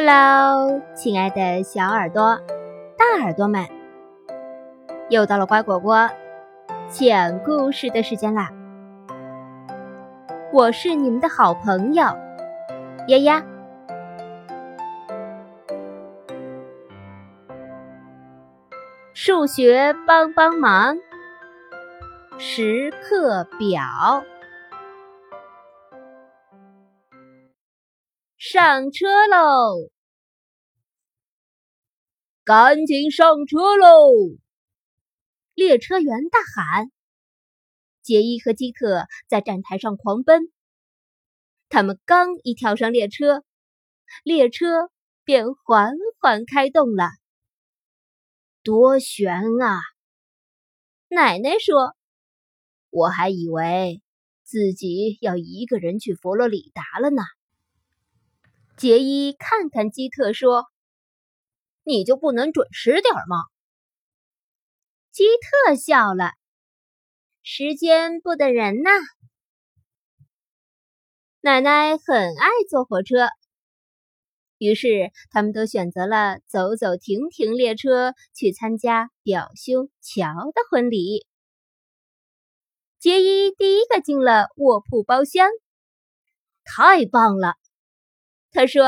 [0.00, 2.40] Hello，亲爱的小耳朵、
[2.96, 3.66] 大耳朵们，
[5.10, 6.08] 又到了乖果果
[6.88, 8.48] 讲故事的时间啦！
[10.52, 12.04] 我是你们的好朋友
[13.08, 13.44] 丫丫。
[19.12, 20.96] 数学帮帮忙，
[22.38, 24.22] 时刻表，
[28.38, 29.90] 上车喽！
[32.48, 34.08] 赶紧上车喽！
[35.52, 36.90] 列车员大喊。
[38.00, 40.50] 杰伊和基特在站台上狂奔。
[41.68, 43.44] 他们刚一跳上列车，
[44.24, 44.88] 列车
[45.24, 47.10] 便缓缓开动了。
[48.62, 49.82] 多悬啊！
[51.08, 51.94] 奶奶说
[52.88, 54.00] ：“我还以为
[54.42, 57.22] 自己要一个人去佛罗里达了呢。”
[58.78, 60.64] 杰伊看看基特说
[61.88, 63.42] ：“你就不能准时点吗？”
[65.10, 66.32] 基特笑了
[67.42, 68.90] ：“时间不等人呐。”
[71.40, 73.28] 奶奶很爱坐火车。
[74.58, 81.26] 于是，他们都选择了走走停停列车去参加表兄乔的婚礼。
[82.98, 85.48] 杰伊第一个进了卧铺包厢，
[86.64, 87.54] 太棒了！
[88.50, 88.82] 他说：“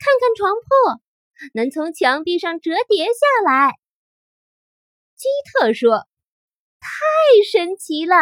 [0.00, 1.03] 看看床铺，
[1.52, 3.74] 能从墙壁上折叠下来。”
[5.16, 6.06] 基特说
[6.80, 6.88] ：“太
[7.50, 8.14] 神奇了！”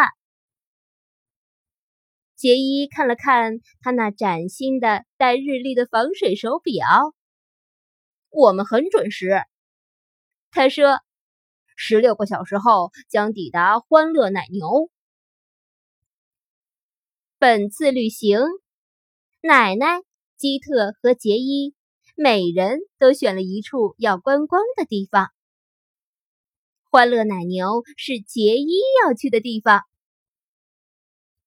[2.35, 7.13] 杰伊看了看他那崭新的带日历的防水手表，
[8.29, 9.41] 我们很准时。
[10.51, 10.99] 他说
[11.77, 14.91] ：“十六个小时后将抵达欢乐奶牛。”
[17.39, 18.39] 本次旅行，
[19.41, 20.01] 奶奶、
[20.37, 21.73] 基特和杰伊
[22.15, 25.31] 每人都选了一处要观光的地方。
[26.83, 29.81] 欢乐奶牛是杰伊要去的地方。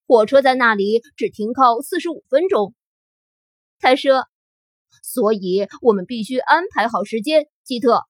[0.06, 2.75] 火车在那里只停靠四十五分钟，
[3.78, 4.27] 他说，
[5.03, 7.48] 所以我们必须安排好时间。
[7.62, 8.04] 基特，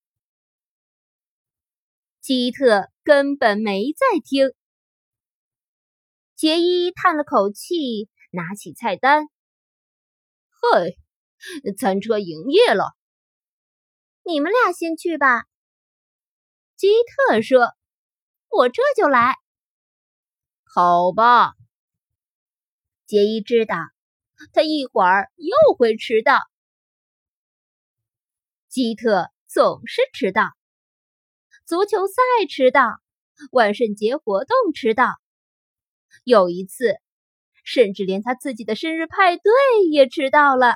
[2.20, 4.52] 基特根本没在听。
[6.34, 9.26] 杰伊叹了口气，拿起菜单。
[10.50, 10.98] 嘿，
[11.76, 12.96] 餐车营业了，
[14.22, 15.44] 你们俩先去吧。
[16.76, 16.88] 基
[17.28, 17.74] 特说
[18.50, 19.36] ：“我这就来。”
[20.64, 21.54] 好吧。
[23.06, 23.76] 杰伊知道，
[24.52, 26.40] 他一会儿又会迟到。
[28.68, 30.50] 基特总是迟到，
[31.64, 32.14] 足球赛
[32.50, 33.00] 迟到，
[33.52, 35.14] 万圣节活动迟到，
[36.24, 36.96] 有一次，
[37.64, 39.52] 甚至连他自己的生日派对
[39.90, 40.74] 也迟到了。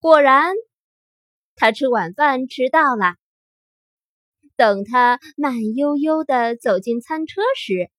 [0.00, 0.54] 果然，
[1.56, 3.16] 他吃晚饭迟到了。
[4.54, 7.90] 等他慢悠悠的走进餐车时，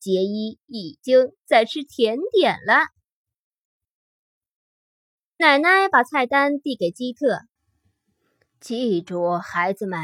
[0.00, 2.88] 杰伊已经在吃甜点了。
[5.36, 7.40] 奶奶把菜单递给基特，
[8.58, 10.00] 记住，孩子们，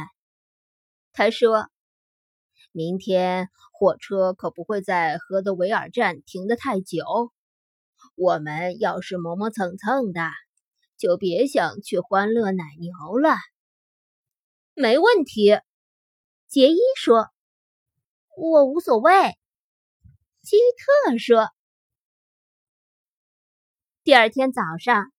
[1.13, 1.69] 他说
[2.71, 7.33] ：“明天火车可不会在河德维尔站停得太久。
[8.15, 10.31] 我们要是磨磨蹭蹭的，
[11.03, 13.35] 就别想去欢乐奶牛了。”
[14.75, 15.59] 没问题，
[16.47, 17.29] 杰伊说
[18.39, 19.13] ：“我无所谓。”
[20.41, 20.57] 基
[21.11, 21.51] 特说
[24.03, 25.13] ：“第二天早上，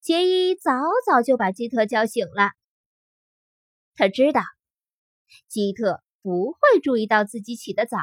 [0.00, 0.72] 杰伊早
[1.06, 2.52] 早就把基特叫醒了。
[3.94, 4.42] 他知道
[5.46, 7.98] 基特不会注意到自己起得早，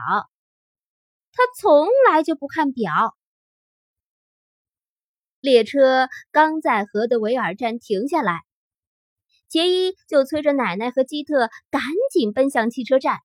[1.33, 3.17] 他从来就不看表。
[5.41, 8.41] 列车刚在河德维尔站停下来，
[9.47, 13.17] 杰伊就催着奶奶和基特赶紧奔向汽车站。”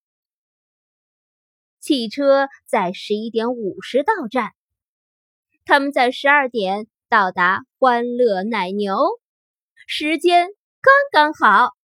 [1.78, 4.50] 汽车在十一点五十到站，
[5.64, 8.96] 他们在十二点到达欢乐奶牛，
[9.86, 10.48] 时间
[10.80, 11.76] 刚刚好。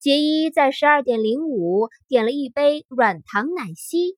[0.00, 4.16] 杰伊在十二点零五点了一杯软糖奶昔，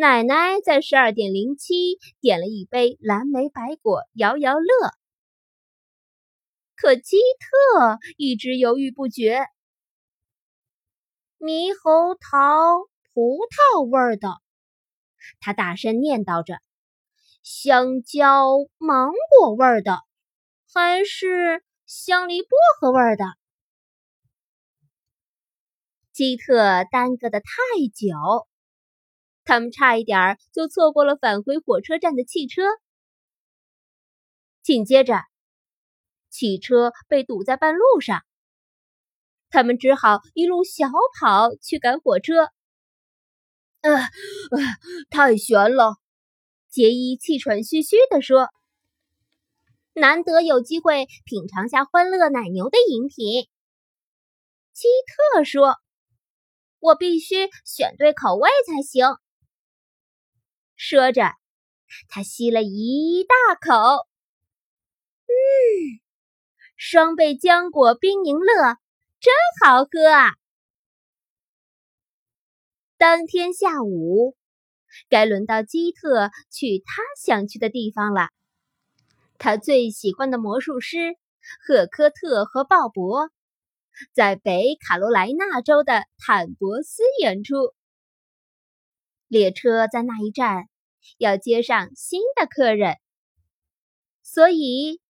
[0.00, 4.66] 奶奶在十二点零七点了一杯蓝莓白果摇摇乐，
[6.74, 9.44] 可基特一直犹豫不决。
[11.38, 12.78] 猕猴桃
[13.12, 14.30] 葡萄味儿的，
[15.38, 16.60] 他大声念叨着
[17.44, 18.46] ：“香蕉
[18.78, 19.98] 芒果味儿的，
[20.72, 22.48] 还是香梨薄
[22.80, 23.26] 荷味儿的？”
[26.10, 27.46] 基特耽搁的太
[27.94, 28.48] 久，
[29.50, 32.62] 他们差一点就错过了返回火车站的汽车。
[34.62, 35.24] 紧接着，
[36.28, 38.22] 汽车被堵在半路上，
[39.48, 40.86] 他们只好一路小
[41.18, 42.52] 跑去赶火车。
[43.80, 43.90] 呃，
[45.10, 45.96] 太悬了！
[46.68, 48.50] 杰伊气喘吁吁地说
[49.94, 53.48] ：“难得有机会品尝下欢乐奶牛的饮品。”
[54.72, 54.86] 基
[55.34, 55.74] 特说
[56.78, 59.06] ：“我必须选对口味才行。”
[60.82, 61.34] 说着，
[62.08, 64.08] 他吸了一大口。
[65.26, 66.00] 嗯，
[66.74, 68.78] 双倍浆果冰柠乐
[69.20, 70.36] 真好喝啊！
[72.96, 74.34] 当天下午，
[75.10, 78.30] 该轮到基特去他想去的地方了。
[79.36, 81.18] 他最喜欢的魔术师
[81.62, 83.28] 赫科特和鲍勃。
[84.14, 87.74] 在北卡罗来纳州的坦博斯演出，
[89.28, 90.69] 列车在那一站
[91.18, 92.96] 要接上新的客人，
[94.22, 95.00] 所以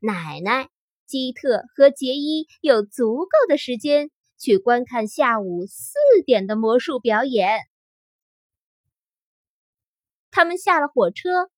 [0.00, 0.68] 奶奶、
[1.06, 5.94] 基特和杰伊有足够的时间去观看下午四
[6.24, 7.60] 点的魔术表演。
[10.30, 11.50] 他们下了火车，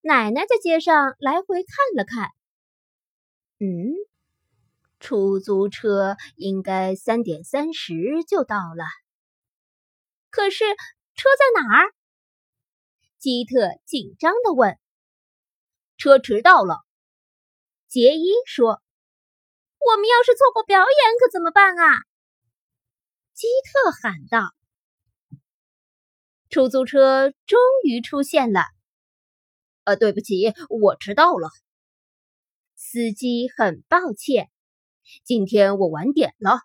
[0.00, 2.28] 奶奶在街上来回看了看，
[3.58, 3.92] 嗯。
[5.04, 8.84] 出租车应该三点三十就到了，
[10.30, 11.92] 可是车在哪儿？
[13.22, 13.54] 基特
[13.86, 14.76] 紧张的问。
[15.96, 16.80] 车迟到了，
[17.86, 18.82] 杰伊说。
[19.78, 21.98] 我们要是错过表演可怎么办啊？
[23.32, 24.52] 基特喊道。
[26.50, 28.62] 出租车终于出现了。
[29.84, 31.48] 呃，对不起，我迟到了。
[32.74, 34.50] 司机很抱歉。
[35.22, 36.58] 今天我晚点了。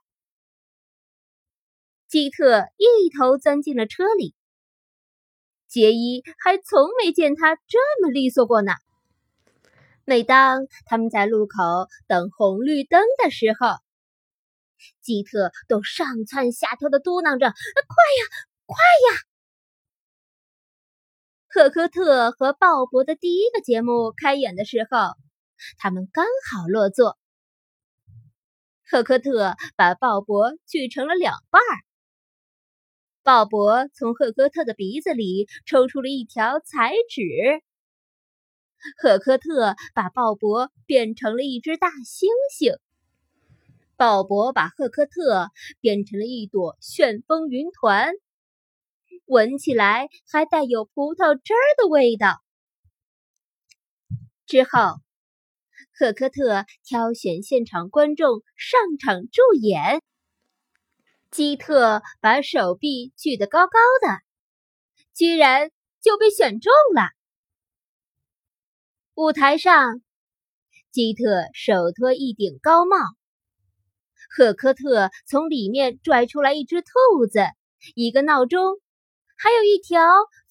[2.08, 4.34] 基特一头钻进了车里。
[5.68, 8.72] 杰伊还从没见他这么利索过呢。
[10.06, 13.78] 每当他们在路口等红绿灯的时候，
[15.02, 18.24] 基特都上蹿下跳的嘟囔着：“快呀，
[18.66, 18.76] 快
[19.12, 19.20] 呀！”
[21.50, 25.16] 赫科特和鲍勃的第一个节目开演的时候，
[25.78, 27.18] 他们刚好落座。
[28.90, 31.87] 赫科特把鲍勃锯成了两半儿。
[33.28, 37.22] 鲍勃从赫科特的鼻子里抽出了一条彩纸。
[38.98, 42.24] 赫科特把鲍勃变成了一只大猩
[42.58, 42.80] 猩。
[43.98, 45.50] 鲍勃把赫科特
[45.82, 48.14] 变成了一朵旋风云团，
[49.26, 52.42] 闻起来还带有葡萄汁儿的味道。
[54.46, 54.70] 之后。
[55.92, 60.02] 赫科特挑选现场观众上场助演。
[61.32, 64.20] 基特把手臂举得高高的，
[65.14, 65.72] 居然
[66.02, 67.10] 就被选中了。
[69.16, 70.02] 舞台上，
[70.92, 72.98] 基特手托一顶高帽，
[74.30, 77.40] 赫科特从里面拽出来一只兔子、
[77.96, 78.80] 一个闹钟，
[79.38, 80.00] 还有一条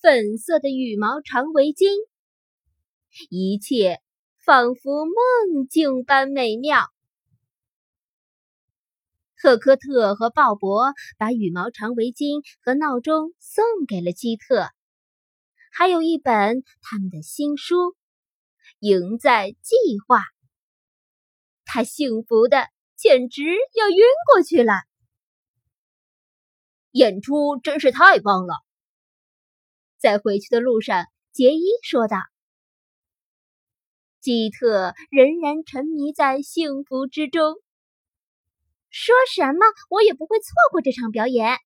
[0.00, 1.94] 粉色的羽毛长围巾，
[3.30, 4.00] 一切。
[4.46, 6.86] 仿佛梦境般美妙。
[9.46, 14.70] 赫科特和鲍勃把羽毛长围巾和闹钟送给了基特，
[15.70, 17.76] 还有一本他们的新书
[18.80, 20.18] 《赢在计划》。
[21.64, 23.96] 他幸福的简直要晕
[24.32, 24.72] 过去了。
[26.90, 28.56] 演出真是太棒了！
[29.96, 32.16] 在回去的路上，杰伊说道。
[34.18, 37.54] 基特仍然沉迷在幸福之中。
[38.98, 41.58] 说什么我也不会错过这场表演，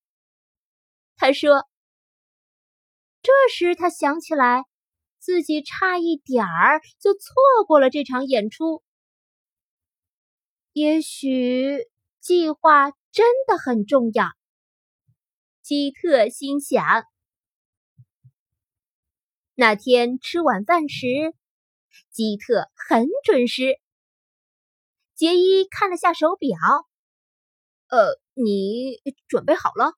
[1.16, 1.64] 他说。
[3.22, 4.64] 这时他想起来，
[5.20, 7.32] 自己差一点儿就错
[7.68, 8.82] 过了这场演出。
[10.72, 11.86] 也许
[12.18, 14.26] 计划真的很重要，
[15.62, 17.04] 基特心想。
[19.54, 21.06] 那天吃晚饭时。
[22.10, 23.78] 基特很准时。
[25.14, 26.58] 杰伊看了下手表，
[27.90, 29.94] 呃，你准备好了？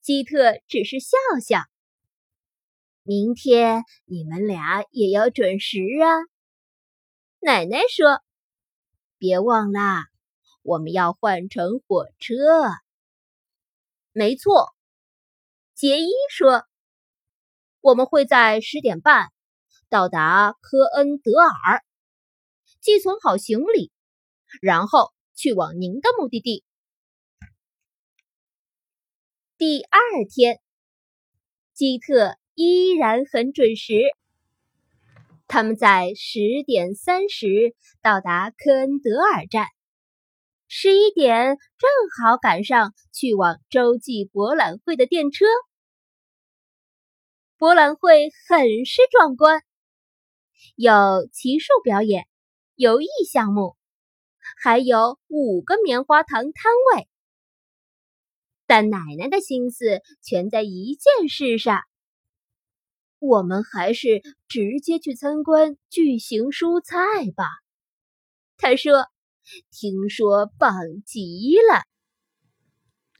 [0.00, 1.62] 基特只是笑笑。
[3.04, 6.08] 明天你们俩也要准时啊。
[7.40, 8.22] 奶奶说
[9.18, 9.80] ：“别忘了，
[10.62, 12.34] 我们要换乘火车。”
[14.10, 14.74] 没错，
[15.74, 16.66] 杰伊说
[17.80, 19.28] ：“我们会在十点半。”
[19.88, 21.82] 到达科恩德尔，
[22.80, 23.90] 寄存好行李，
[24.60, 26.64] 然后去往您的目的地。
[29.56, 30.58] 第二天，
[31.72, 34.00] 基特依然很准时。
[35.46, 39.68] 他们在十点三十到达科恩德尔站，
[40.66, 45.46] 十一点正好赶上去往洲际博览会的电车。
[47.56, 49.62] 博览会很是壮观，
[50.74, 52.26] 有骑术表演、
[52.74, 53.77] 游艺项目，
[54.60, 57.08] 还有五个棉花糖摊位。
[58.66, 61.80] 但奶奶的心思全在一件事上。
[63.18, 66.94] 我们还是直接去参观巨型蔬菜
[67.34, 67.46] 吧，
[68.56, 69.06] 他说
[69.72, 70.72] ：“听说棒
[71.04, 71.82] 极了。”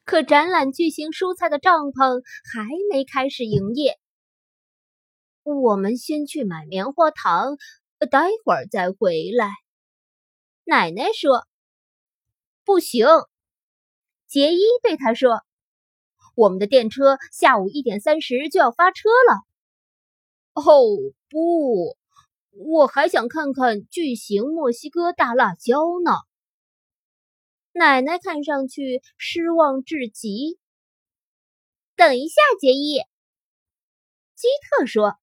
[0.04, 3.98] 可展览巨型蔬菜的帐篷还没开始营业。
[5.42, 7.56] 我们先去买棉花糖，
[8.10, 9.50] 待会儿再回来。
[10.68, 11.48] 奶奶说
[12.62, 13.06] ：“不行。”
[14.28, 15.40] 杰伊对他说
[16.36, 19.40] ：“我们的电车下午一点三十就要发车了。”
[20.52, 20.62] 哦
[21.30, 21.96] 不，
[22.50, 26.12] 我还想看看巨型墨西哥大辣椒呢。
[27.72, 30.58] 奶奶看上去失望至极。
[31.96, 32.98] 等一下，杰伊，
[34.34, 35.16] 基特说。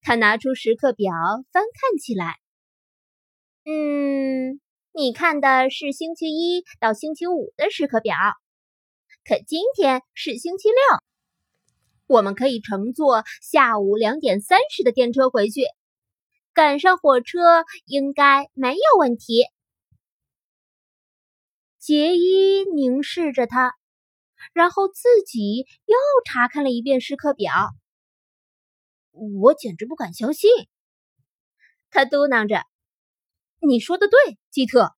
[0.00, 1.14] 他拿出时刻表
[1.52, 2.40] 翻看起来。
[3.68, 4.60] 嗯，
[4.92, 8.14] 你看的是星期一到星期五的时刻表，
[9.24, 10.76] 可今天是星期六。
[12.06, 15.62] 我们可以乘坐下午两点三十的电车回去，
[16.54, 19.46] 赶上火车应该没有问题。
[21.80, 23.74] 杰伊凝视着他，
[24.52, 27.52] 然后自己又查看了一遍时刻表。
[29.10, 30.48] 我简直不敢相信，
[31.90, 32.62] 他嘟囔着
[33.60, 34.94] ：“你说的对，基特。”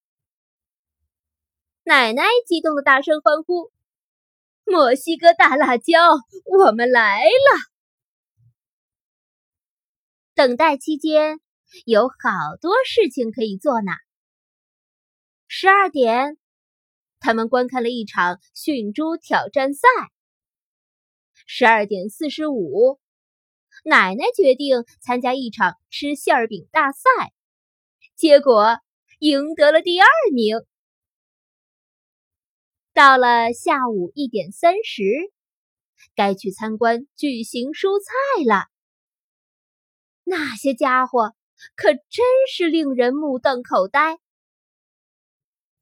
[1.85, 3.73] 奶奶激动的大声欢呼。
[4.65, 5.95] 墨西哥大辣椒，
[6.45, 7.59] 我们来了。
[10.35, 11.41] 等待期间
[11.87, 12.15] 有好
[12.61, 13.93] 多事情可以做呢。
[15.47, 16.37] 十二点，
[17.19, 19.89] 他们观看了一场驯猪挑战赛。
[21.47, 23.01] 十二点四十五，
[23.85, 27.01] 奶奶决定参加一场吃馅饼大赛，
[28.19, 28.81] 结果
[29.21, 30.57] 赢得了第二名。
[32.93, 35.05] 到了下午一点三十，
[36.17, 38.65] 该去参观巨型蔬菜了。
[40.25, 41.33] 那些家伙
[41.77, 44.19] 可真是令人目瞪口呆。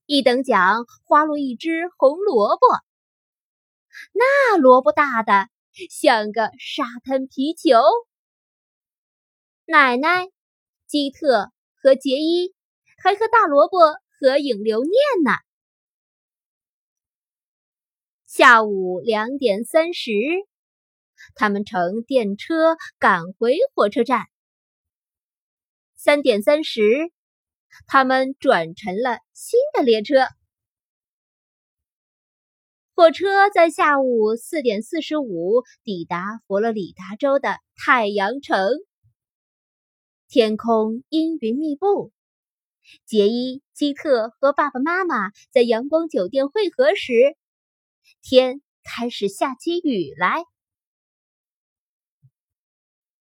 [0.05, 2.67] 一等奖花落一只红萝卜，
[4.13, 5.49] 那萝卜大的
[5.89, 7.81] 像个沙滩皮球。
[9.65, 10.29] 奶奶、
[10.87, 11.51] 基特
[11.87, 12.53] 和杰伊
[12.99, 13.79] 还和大萝卜
[14.19, 15.31] 合影留念呢。
[18.27, 20.11] 下午两点三十，
[21.37, 24.25] 他们乘电车赶回火车站。
[25.95, 27.13] 三点三十，
[27.87, 30.27] 他们转乘了新的列车。
[32.97, 38.59] 火车在下午四点四十五抵达佛罗里达州的太阳城。
[40.29, 42.13] 天空阴云密布。
[43.05, 47.37] 杰伊、基特和爸爸妈妈在阳光酒店汇合时。
[48.23, 50.45] 天开始下起雨来。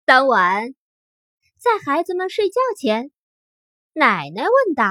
[0.03, 0.75] 当晚，
[1.57, 3.11] 在孩子们睡觉前，
[3.93, 4.85] 奶奶问道：“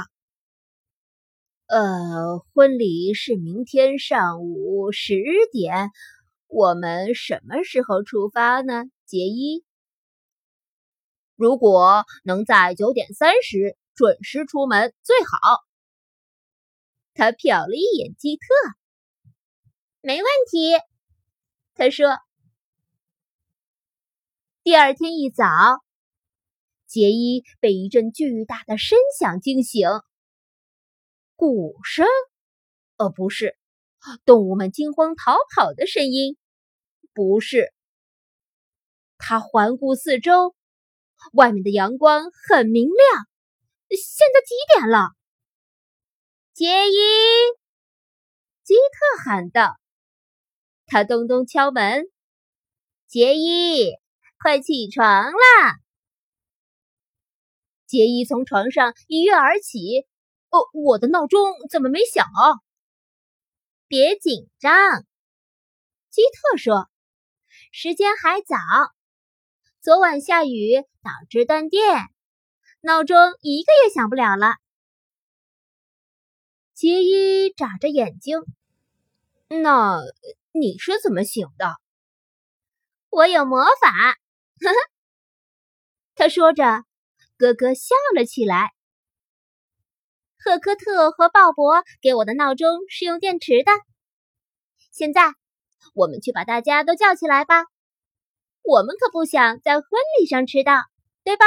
[1.66, 5.14] 呃，婚礼是明天上午十
[5.52, 5.90] 点，
[6.48, 9.64] 我们什么时候出发呢？”杰伊
[11.36, 15.58] ：“如果能在九点三十准时出门最好。”
[17.14, 18.42] 他瞟了一眼基特。
[20.00, 20.74] 没问题，
[21.74, 22.18] 他说。
[24.62, 25.44] 第二天一早，
[26.86, 29.88] 杰伊被一阵巨大的声响惊醒。
[31.36, 32.06] 鼓声？
[32.96, 33.58] 呃，不是，
[34.24, 36.38] 动物们惊慌逃跑的声音？
[37.12, 37.74] 不是。
[39.18, 40.54] 他环顾四周，
[41.32, 43.26] 外面的阳光很明亮。
[43.90, 45.10] 现在几点了？
[46.52, 46.96] 杰伊，
[48.62, 49.76] 基特喊道。
[50.86, 52.04] 他咚咚敲门，
[53.06, 53.92] 杰伊，
[54.38, 55.78] 快起床啦！
[57.86, 60.06] 杰伊从床上一跃而起。
[60.50, 62.60] 哦，我的闹钟怎么没响啊？
[63.88, 65.04] 别紧张，
[66.10, 66.88] 基特说，
[67.72, 68.56] 时间还早。
[69.84, 72.08] 昨晚下雨导致断电，
[72.80, 74.54] 闹钟一个也响不了了。
[76.72, 78.38] 杰伊眨着眼睛，
[79.48, 80.00] 那。
[80.52, 81.76] 你是怎么醒的？
[83.10, 83.90] 我有魔法。
[83.90, 84.74] 呵呵，
[86.14, 86.64] 他说着，
[87.36, 88.70] 咯咯笑了起来。
[90.38, 93.70] 赫科特和鲍勃给我的闹钟是用电池的。
[94.92, 95.34] 现在，
[95.92, 97.66] 我们去把大家都叫起来吧。
[98.64, 99.84] 我们可不想在婚
[100.18, 100.72] 礼上迟到，
[101.22, 101.44] 对吧？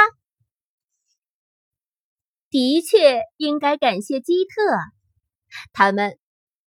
[2.48, 4.78] 的确，应该感谢基特，
[5.72, 6.16] 他们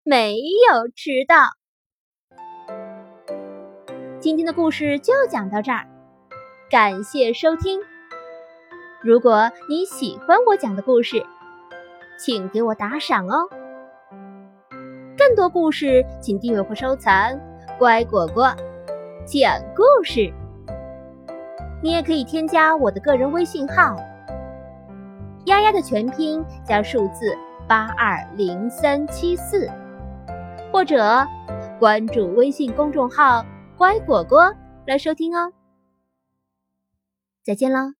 [0.02, 1.50] 没有迟到。
[4.20, 5.86] 今天的故事就讲到这儿，
[6.68, 7.80] 感谢收听。
[9.00, 11.24] 如果你喜欢我讲的故事，
[12.18, 13.48] 请给我打赏哦！
[15.16, 17.38] 更多故事，请订阅或收藏
[17.78, 18.52] “乖果果
[19.24, 20.32] 讲故事”。
[21.82, 23.96] 你也可以添加我的个人微信号
[25.46, 27.34] “丫丫”的全拼加数字
[27.66, 29.70] 八二零三七四，
[30.72, 31.26] 或者
[31.78, 33.44] 关注微信公众号
[33.78, 34.54] “乖果果”
[34.86, 35.52] 来收听哦。
[37.42, 37.99] 再见了。